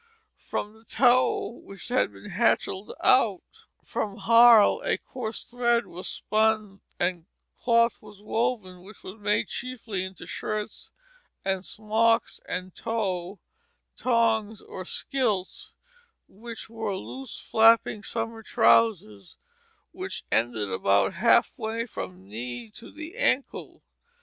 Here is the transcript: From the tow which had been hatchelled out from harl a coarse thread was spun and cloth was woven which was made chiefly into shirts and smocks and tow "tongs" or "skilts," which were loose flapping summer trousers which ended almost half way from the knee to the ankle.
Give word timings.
From 0.39 0.73
the 0.73 0.83
tow 0.83 1.47
which 1.63 1.89
had 1.89 2.11
been 2.11 2.31
hatchelled 2.31 2.91
out 3.03 3.43
from 3.83 4.17
harl 4.17 4.81
a 4.83 4.97
coarse 4.97 5.43
thread 5.43 5.85
was 5.85 6.07
spun 6.07 6.81
and 6.99 7.27
cloth 7.55 8.01
was 8.01 8.19
woven 8.19 8.81
which 8.81 9.03
was 9.03 9.19
made 9.19 9.47
chiefly 9.47 10.03
into 10.03 10.25
shirts 10.25 10.89
and 11.45 11.63
smocks 11.63 12.41
and 12.49 12.73
tow 12.73 13.37
"tongs" 13.95 14.59
or 14.63 14.85
"skilts," 14.85 15.71
which 16.27 16.67
were 16.67 16.95
loose 16.97 17.39
flapping 17.39 18.01
summer 18.01 18.41
trousers 18.41 19.37
which 19.91 20.25
ended 20.31 20.67
almost 20.67 21.17
half 21.17 21.55
way 21.59 21.85
from 21.85 22.23
the 22.23 22.27
knee 22.27 22.71
to 22.71 22.91
the 22.91 23.15
ankle. 23.17 23.83